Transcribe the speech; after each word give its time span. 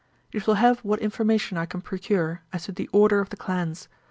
'You 0.31 0.39
shall 0.39 0.55
have 0.55 0.79
what 0.79 0.97
information 0.97 1.59
I 1.59 1.67
can 1.67 1.79
procure 1.79 2.41
as 2.51 2.63
to 2.65 2.71
the 2.71 2.87
order 2.91 3.19
of 3.19 3.29
the 3.29 3.37
Clans. 3.37 3.87